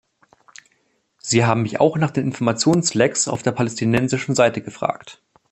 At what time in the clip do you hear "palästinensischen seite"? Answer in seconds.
3.51-4.61